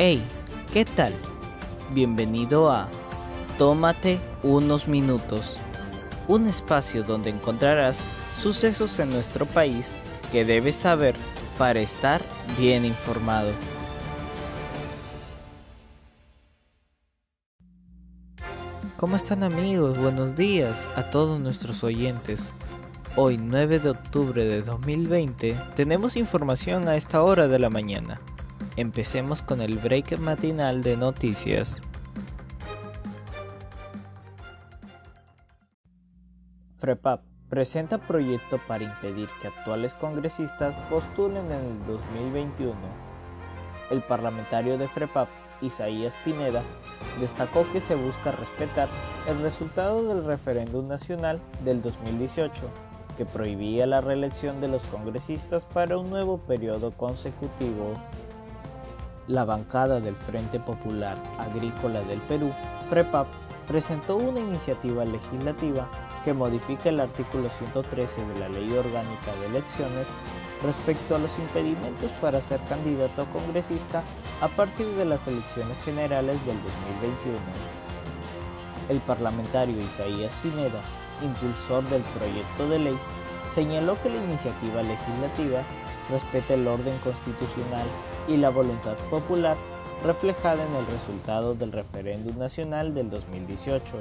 Hey, 0.00 0.22
¿qué 0.72 0.84
tal? 0.84 1.12
Bienvenido 1.92 2.70
a 2.70 2.88
Tómate 3.58 4.20
unos 4.44 4.86
minutos, 4.86 5.56
un 6.28 6.46
espacio 6.46 7.02
donde 7.02 7.30
encontrarás 7.30 8.04
sucesos 8.40 8.96
en 9.00 9.10
nuestro 9.10 9.44
país 9.44 9.94
que 10.30 10.44
debes 10.44 10.76
saber 10.76 11.16
para 11.58 11.80
estar 11.80 12.22
bien 12.56 12.84
informado. 12.84 13.50
¿Cómo 18.98 19.16
están 19.16 19.42
amigos? 19.42 19.98
Buenos 19.98 20.36
días 20.36 20.86
a 20.94 21.10
todos 21.10 21.40
nuestros 21.40 21.82
oyentes. 21.82 22.50
Hoy 23.16 23.36
9 23.36 23.80
de 23.80 23.90
octubre 23.90 24.44
de 24.44 24.62
2020 24.62 25.56
tenemos 25.74 26.14
información 26.14 26.86
a 26.86 26.94
esta 26.94 27.20
hora 27.20 27.48
de 27.48 27.58
la 27.58 27.68
mañana. 27.68 28.20
Empecemos 28.78 29.42
con 29.42 29.60
el 29.60 29.76
break 29.76 30.20
matinal 30.20 30.84
de 30.84 30.96
noticias. 30.96 31.80
FREPAP 36.76 37.22
presenta 37.48 37.98
proyecto 37.98 38.60
para 38.68 38.84
impedir 38.84 39.28
que 39.42 39.48
actuales 39.48 39.94
congresistas 39.94 40.76
postulen 40.88 41.46
en 41.46 41.60
el 41.60 41.86
2021. 41.88 42.72
El 43.90 44.00
parlamentario 44.02 44.78
de 44.78 44.86
FREPAP, 44.86 45.28
Isaías 45.60 46.16
Pineda, 46.24 46.62
destacó 47.20 47.66
que 47.72 47.80
se 47.80 47.96
busca 47.96 48.30
respetar 48.30 48.88
el 49.26 49.42
resultado 49.42 50.06
del 50.06 50.24
referéndum 50.24 50.86
nacional 50.86 51.40
del 51.64 51.82
2018, 51.82 52.52
que 53.16 53.26
prohibía 53.26 53.86
la 53.86 54.00
reelección 54.00 54.60
de 54.60 54.68
los 54.68 54.84
congresistas 54.84 55.64
para 55.64 55.98
un 55.98 56.10
nuevo 56.10 56.38
periodo 56.38 56.92
consecutivo. 56.92 57.94
La 59.28 59.44
bancada 59.44 60.00
del 60.00 60.14
Frente 60.14 60.58
Popular 60.58 61.18
Agrícola 61.38 62.00
del 62.00 62.18
Perú, 62.20 62.50
FREPAP, 62.88 63.26
presentó 63.66 64.16
una 64.16 64.40
iniciativa 64.40 65.04
legislativa 65.04 65.86
que 66.24 66.32
modifica 66.32 66.88
el 66.88 66.98
artículo 66.98 67.50
113 67.50 68.24
de 68.24 68.38
la 68.40 68.48
Ley 68.48 68.72
Orgánica 68.72 69.34
de 69.38 69.46
Elecciones 69.48 70.08
respecto 70.62 71.14
a 71.14 71.18
los 71.18 71.38
impedimentos 71.38 72.10
para 72.22 72.40
ser 72.40 72.58
candidato 72.70 73.20
a 73.20 73.26
congresista 73.26 74.02
a 74.40 74.48
partir 74.48 74.86
de 74.94 75.04
las 75.04 75.28
elecciones 75.28 75.76
generales 75.84 76.38
del 76.46 76.56
2021. 77.02 77.38
El 78.88 79.00
parlamentario 79.00 79.76
Isaías 79.76 80.34
Pineda, 80.36 80.80
impulsor 81.22 81.84
del 81.90 82.02
proyecto 82.02 82.66
de 82.70 82.78
ley, 82.78 82.98
señaló 83.52 84.00
que 84.02 84.08
la 84.08 84.24
iniciativa 84.24 84.82
legislativa 84.82 85.64
respeta 86.10 86.54
el 86.54 86.66
orden 86.66 86.98
constitucional 86.98 87.86
y 88.26 88.36
la 88.36 88.50
voluntad 88.50 88.96
popular 89.10 89.56
reflejada 90.04 90.64
en 90.64 90.74
el 90.76 90.86
resultado 90.86 91.54
del 91.54 91.72
referéndum 91.72 92.38
nacional 92.38 92.94
del 92.94 93.10
2018. 93.10 93.96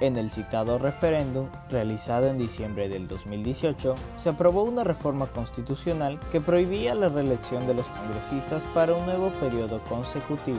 En 0.00 0.16
el 0.16 0.32
citado 0.32 0.78
referéndum, 0.78 1.46
realizado 1.70 2.28
en 2.28 2.36
diciembre 2.36 2.88
del 2.88 3.06
2018, 3.06 3.94
se 4.16 4.30
aprobó 4.30 4.64
una 4.64 4.82
reforma 4.82 5.26
constitucional 5.26 6.18
que 6.32 6.40
prohibía 6.40 6.94
la 6.96 7.06
reelección 7.06 7.66
de 7.68 7.74
los 7.74 7.86
congresistas 7.86 8.64
para 8.74 8.94
un 8.94 9.06
nuevo 9.06 9.28
periodo 9.40 9.78
consecutivo. 9.88 10.58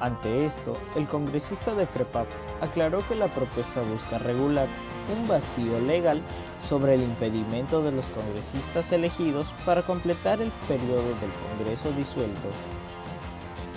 Ante 0.00 0.44
esto, 0.44 0.76
el 0.94 1.06
congresista 1.06 1.74
de 1.74 1.86
FREPAP 1.86 2.26
aclaró 2.60 3.06
que 3.08 3.14
la 3.14 3.28
propuesta 3.28 3.80
busca 3.80 4.18
regular 4.18 4.68
un 5.14 5.28
vacío 5.28 5.78
legal 5.80 6.20
sobre 6.66 6.94
el 6.94 7.02
impedimento 7.02 7.82
de 7.82 7.92
los 7.92 8.04
congresistas 8.06 8.92
elegidos 8.92 9.48
para 9.64 9.82
completar 9.82 10.40
el 10.40 10.50
periodo 10.68 11.02
del 11.02 11.30
Congreso 11.58 11.90
disuelto. 11.92 12.48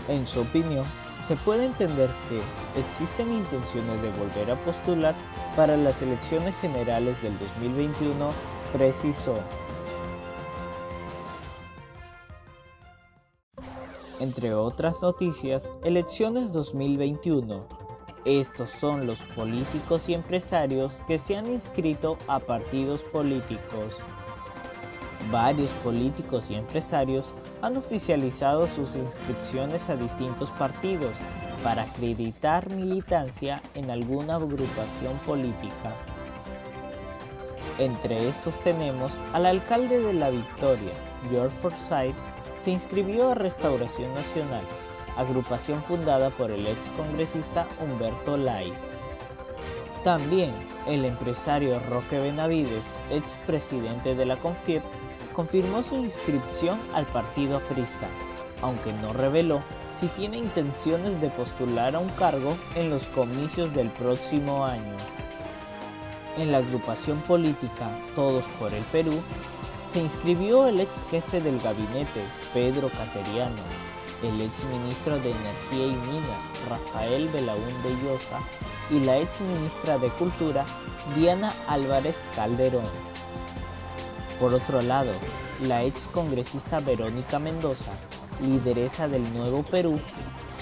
En 0.08 0.26
su 0.26 0.42
opinión, 0.42 0.86
se 1.24 1.36
puede 1.36 1.66
entender 1.66 2.10
que 2.30 2.80
existen 2.80 3.32
intenciones 3.32 4.02
de 4.02 4.12
volver 4.12 4.52
a 4.52 4.66
postular 4.66 5.16
para 5.56 5.78
las 5.78 6.02
elecciones 6.02 6.56
generales 6.56 7.22
del 7.22 7.38
2021, 7.38 8.32
precisó. 8.74 9.36
Entre 14.20 14.54
otras 14.54 14.96
noticias, 15.02 15.72
elecciones 15.84 16.52
2021 16.52 17.79
estos 18.26 18.70
son 18.70 19.08
los 19.08 19.20
políticos 19.20 20.10
y 20.10 20.14
empresarios 20.14 21.02
que 21.08 21.18
se 21.18 21.38
han 21.38 21.48
inscrito 21.48 22.18
a 22.28 22.40
partidos 22.40 23.04
políticos. 23.04 23.96
Varios 25.32 25.70
políticos 25.84 26.50
y 26.50 26.56
empresarios 26.56 27.34
han 27.62 27.78
oficializado 27.78 28.68
sus 28.68 28.96
inscripciones 28.96 29.90
a 29.90 29.96
distintos 29.96 30.50
partidos 30.52 31.18
para 31.64 31.84
acreditar 31.84 32.70
militancia 32.70 33.62
en 33.76 33.92
alguna 33.92 34.36
agrupación 34.36 35.18
política. 35.26 35.94
Entre 37.78 38.28
estos 38.28 38.60
tenemos 38.60 39.12
al 39.34 39.46
alcalde 39.46 40.00
de 40.00 40.14
La 40.14 40.30
Victoria, 40.30 40.92
George 41.30 41.56
Forsyth, 41.62 42.16
se 42.60 42.72
inscribió 42.72 43.32
a 43.32 43.36
Restauración 43.36 44.14
Nacional 44.14 44.64
agrupación 45.20 45.82
fundada 45.84 46.30
por 46.30 46.52
el 46.52 46.66
ex 46.66 46.88
congresista 46.96 47.68
Humberto 47.82 48.38
Lai. 48.38 48.72
También 50.04 50.54
el 50.88 51.04
empresario 51.06 51.80
Roque 51.90 52.20
Benavides, 52.20 52.86
ex 53.12 53.38
presidente 53.46 54.16
de 54.16 54.26
la 54.26 54.38
CONFIEP, 54.38 54.84
confirmó 55.34 55.84
su 55.84 55.96
inscripción 55.96 56.80
al 56.94 57.06
partido 57.06 57.58
aprista, 57.58 58.08
aunque 58.62 58.94
no 58.94 59.14
reveló 59.14 59.62
si 60.00 60.08
tiene 60.08 60.38
intenciones 60.38 61.20
de 61.20 61.30
postular 61.30 61.96
a 61.96 62.00
un 62.00 62.10
cargo 62.10 62.56
en 62.76 62.90
los 62.90 63.08
comicios 63.08 63.74
del 63.74 63.90
próximo 63.90 64.66
año. 64.66 64.96
En 66.38 66.54
la 66.54 66.60
agrupación 66.60 67.20
política 67.22 67.90
Todos 68.16 68.46
por 68.60 68.74
el 68.74 68.84
Perú, 68.84 69.22
se 69.92 70.00
inscribió 70.00 70.68
el 70.68 70.80
ex 70.80 71.04
jefe 71.10 71.42
del 71.42 71.60
gabinete, 71.60 72.22
Pedro 72.54 72.90
Cateriano, 72.90 73.62
el 74.24 74.42
ex 74.42 74.64
ministro 74.66 75.18
de 75.20 75.32
Energía 75.32 75.88
y 75.88 76.12
Minas, 76.12 76.44
Rafael 76.68 77.28
Belaúnde 77.30 77.96
Llosa, 78.04 78.40
y 78.90 79.00
la 79.00 79.18
ex 79.18 79.40
ministra 79.42 79.98
de 79.98 80.10
Cultura, 80.10 80.66
Diana 81.16 81.54
Álvarez 81.68 82.26
Calderón. 82.36 82.84
Por 84.40 84.54
otro 84.54 84.82
lado, 84.82 85.12
la 85.68 85.84
ex 85.84 86.08
congresista 86.08 86.80
Verónica 86.80 87.40
Mendoza, 87.40 87.92
lideresa 88.42 89.08
del 89.08 89.32
Nuevo 89.34 89.64
Perú, 89.64 90.00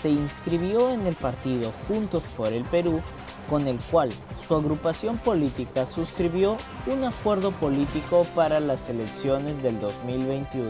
se 0.02 0.10
inscribió 0.10 0.92
en 0.92 1.06
el 1.08 1.16
partido 1.16 1.72
Juntos 1.88 2.24
por 2.36 2.48
el 2.54 2.64
Perú, 2.64 3.02
con 3.50 3.68
el 3.68 3.78
cual 3.92 4.10
su 4.48 4.56
agrupación 4.56 5.18
política 5.18 5.86
suscribió 5.86 6.58
un 6.86 7.04
acuerdo 7.04 7.52
político 7.52 8.26
para 8.36 8.60
las 8.60 8.90
elecciones 8.90 9.62
del 9.64 9.80
2021. 9.80 10.70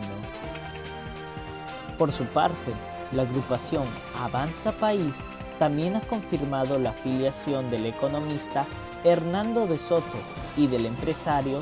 Por 1.98 2.12
su 2.12 2.26
parte, 2.26 2.74
la 3.12 3.24
agrupación 3.24 3.86
Avanza 4.20 4.72
País 4.72 5.16
también 5.58 5.96
ha 5.96 6.02
confirmado 6.02 6.78
la 6.78 6.92
afiliación 6.92 7.72
del 7.72 7.88
economista 7.88 8.66
Hernando 9.04 9.66
de 9.66 9.80
Soto 9.80 10.18
y 10.56 10.68
del 10.68 10.86
empresario 10.86 11.60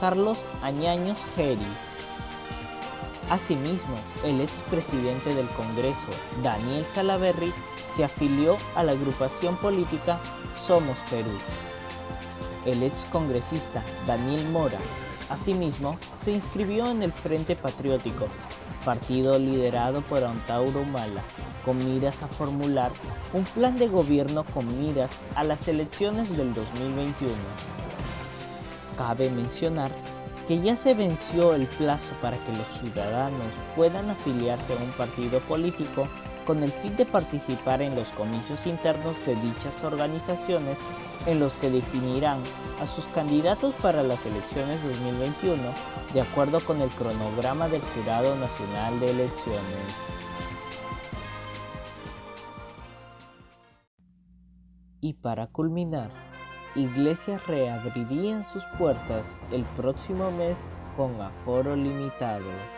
Carlos 0.00 0.46
Añaños 0.62 1.18
Geri. 1.34 1.66
Asimismo, 3.30 3.96
el 4.24 4.40
expresidente 4.40 5.34
del 5.34 5.48
Congreso, 5.50 6.08
Daniel 6.42 6.84
Salaverry, 6.86 7.52
se 7.94 8.04
afilió 8.04 8.56
a 8.74 8.82
la 8.82 8.92
agrupación 8.92 9.56
política 9.56 10.18
Somos 10.56 10.98
Perú. 11.10 11.30
El 12.64 12.82
ex 12.82 13.06
congresista 13.06 13.82
Daniel 14.06 14.46
Mora, 14.50 14.78
asimismo, 15.30 15.98
se 16.20 16.32
inscribió 16.32 16.90
en 16.90 17.02
el 17.02 17.12
Frente 17.12 17.56
Patriótico 17.56 18.28
partido 18.88 19.38
liderado 19.38 20.00
por 20.00 20.24
Antauro 20.24 20.82
Mala, 20.82 21.22
con 21.62 21.76
miras 21.76 22.22
a 22.22 22.26
formular 22.26 22.90
un 23.34 23.44
plan 23.44 23.76
de 23.78 23.86
gobierno 23.86 24.44
con 24.44 24.66
miras 24.80 25.10
a 25.34 25.44
las 25.44 25.68
elecciones 25.68 26.34
del 26.34 26.54
2021. 26.54 27.34
Cabe 28.96 29.28
mencionar 29.28 29.90
que 30.46 30.62
ya 30.62 30.74
se 30.74 30.94
venció 30.94 31.54
el 31.54 31.66
plazo 31.66 32.14
para 32.22 32.38
que 32.38 32.56
los 32.56 32.66
ciudadanos 32.66 33.52
puedan 33.76 34.08
afiliarse 34.08 34.72
a 34.72 34.76
un 34.76 34.90
partido 34.92 35.40
político 35.40 36.08
con 36.48 36.62
el 36.62 36.70
fin 36.70 36.96
de 36.96 37.04
participar 37.04 37.82
en 37.82 37.94
los 37.94 38.08
comicios 38.08 38.66
internos 38.66 39.14
de 39.26 39.34
dichas 39.34 39.84
organizaciones 39.84 40.80
en 41.26 41.40
los 41.40 41.56
que 41.56 41.68
definirán 41.68 42.42
a 42.80 42.86
sus 42.86 43.06
candidatos 43.08 43.74
para 43.74 44.02
las 44.02 44.24
elecciones 44.24 44.82
2021 44.82 45.62
de 46.14 46.22
acuerdo 46.22 46.60
con 46.60 46.80
el 46.80 46.88
cronograma 46.88 47.68
del 47.68 47.82
Jurado 47.82 48.34
Nacional 48.36 48.98
de 48.98 49.10
Elecciones. 49.10 49.60
Y 55.02 55.12
para 55.12 55.48
culminar, 55.48 56.10
iglesias 56.74 57.46
reabrirían 57.46 58.42
sus 58.42 58.64
puertas 58.78 59.36
el 59.52 59.64
próximo 59.76 60.30
mes 60.30 60.66
con 60.96 61.20
aforo 61.20 61.76
limitado. 61.76 62.77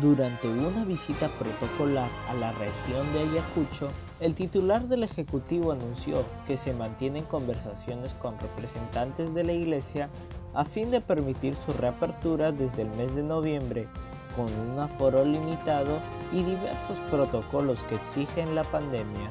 Durante 0.00 0.48
una 0.48 0.84
visita 0.84 1.28
protocolar 1.38 2.10
a 2.28 2.34
la 2.34 2.50
región 2.50 3.12
de 3.12 3.20
Ayacucho, 3.20 3.90
el 4.18 4.34
titular 4.34 4.88
del 4.88 5.04
Ejecutivo 5.04 5.70
anunció 5.70 6.24
que 6.48 6.56
se 6.56 6.74
mantienen 6.74 7.22
conversaciones 7.24 8.12
con 8.14 8.36
representantes 8.40 9.32
de 9.34 9.44
la 9.44 9.52
Iglesia 9.52 10.08
a 10.52 10.64
fin 10.64 10.90
de 10.90 11.00
permitir 11.00 11.54
su 11.54 11.70
reapertura 11.72 12.50
desde 12.50 12.82
el 12.82 12.88
mes 12.90 13.14
de 13.14 13.22
noviembre, 13.22 13.86
con 14.34 14.46
un 14.68 14.80
aforo 14.80 15.24
limitado 15.24 16.00
y 16.32 16.42
diversos 16.42 16.98
protocolos 17.08 17.80
que 17.84 17.94
exigen 17.94 18.56
la 18.56 18.64
pandemia. 18.64 19.30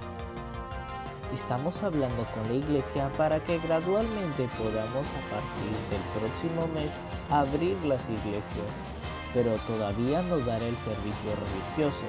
Estamos 1.33 1.83
hablando 1.83 2.25
con 2.33 2.47
la 2.47 2.65
Iglesia 2.65 3.11
para 3.17 3.43
que 3.43 3.59
gradualmente 3.59 4.47
podamos 4.57 5.07
a 5.07 5.23
partir 5.29 5.75
del 5.91 6.21
próximo 6.21 6.73
mes 6.73 6.91
abrir 7.29 7.75
las 7.83 8.09
iglesias 8.09 9.02
pero 9.33 9.55
todavía 9.67 10.21
no 10.21 10.37
dará 10.39 10.65
el 10.65 10.77
servicio 10.77 11.31
religioso, 11.35 12.05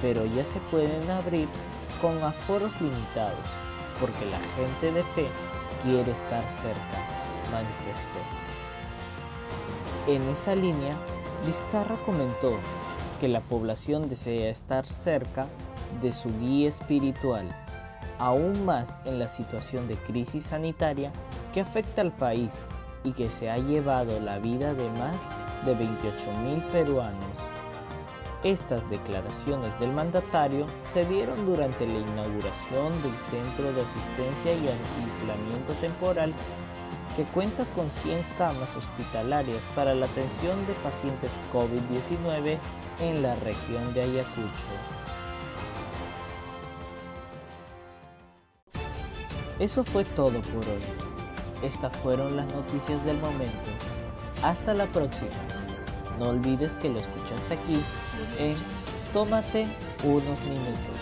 pero 0.00 0.24
ya 0.26 0.44
se 0.44 0.60
pueden 0.70 1.10
abrir 1.10 1.48
con 2.00 2.22
aforos 2.22 2.72
limitados, 2.80 3.44
porque 4.00 4.24
la 4.26 4.38
gente 4.56 4.92
de 4.92 5.02
fe 5.14 5.26
quiere 5.82 6.12
estar 6.12 6.42
cerca, 6.50 6.98
manifestó. 7.50 8.20
En 10.06 10.22
esa 10.28 10.54
línea, 10.54 10.94
Vizcarra 11.46 11.96
comentó 12.06 12.58
que 13.20 13.28
la 13.28 13.40
población 13.40 14.08
desea 14.08 14.50
estar 14.50 14.86
cerca 14.86 15.46
de 16.02 16.12
su 16.12 16.30
guía 16.40 16.68
espiritual, 16.68 17.48
aún 18.18 18.64
más 18.64 18.98
en 19.04 19.18
la 19.18 19.28
situación 19.28 19.88
de 19.88 19.96
crisis 19.96 20.44
sanitaria 20.44 21.10
que 21.52 21.60
afecta 21.60 22.00
al 22.00 22.12
país 22.12 22.50
y 23.04 23.12
que 23.12 23.30
se 23.30 23.50
ha 23.50 23.58
llevado 23.58 24.20
la 24.20 24.38
vida 24.38 24.74
de 24.74 24.88
más 24.90 25.16
de 25.64 25.76
28.000 25.76 26.62
peruanos. 26.72 27.14
Estas 28.42 28.88
declaraciones 28.90 29.78
del 29.80 29.92
mandatario 29.92 30.66
se 30.84 31.06
dieron 31.06 31.46
durante 31.46 31.86
la 31.86 31.98
inauguración 31.98 33.02
del 33.02 33.16
Centro 33.16 33.72
de 33.72 33.82
Asistencia 33.82 34.52
y 34.52 34.68
Aislamiento 34.68 35.72
Temporal 35.80 36.32
que 37.16 37.24
cuenta 37.24 37.64
con 37.74 37.90
100 37.90 38.22
camas 38.36 38.76
hospitalarias 38.76 39.62
para 39.74 39.94
la 39.94 40.06
atención 40.06 40.66
de 40.66 40.74
pacientes 40.74 41.32
COVID-19 41.52 42.58
en 43.00 43.22
la 43.22 43.34
región 43.36 43.94
de 43.94 44.02
Ayacucho. 44.02 44.50
Eso 49.58 49.84
fue 49.84 50.04
todo 50.04 50.40
por 50.40 50.68
hoy. 50.68 50.82
Estas 51.62 51.96
fueron 51.96 52.36
las 52.36 52.52
noticias 52.52 53.02
del 53.04 53.16
momento. 53.18 54.03
Hasta 54.44 54.74
la 54.74 54.84
próxima. 54.84 55.30
No 56.18 56.28
olvides 56.28 56.74
que 56.74 56.90
lo 56.90 56.98
escuchaste 56.98 57.54
aquí 57.54 57.80
en 58.38 58.54
Tómate 59.14 59.66
unos 60.02 60.38
minutos. 60.42 60.93